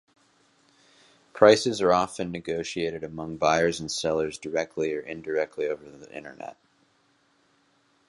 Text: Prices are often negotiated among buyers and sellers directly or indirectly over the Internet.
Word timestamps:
Prices 1.31 1.79
are 1.79 1.93
often 1.93 2.31
negotiated 2.31 3.03
among 3.03 3.37
buyers 3.37 3.79
and 3.79 3.91
sellers 3.91 4.39
directly 4.39 4.93
or 4.95 4.99
indirectly 5.01 5.67
over 5.67 5.85
the 5.87 6.11
Internet. 6.11 6.57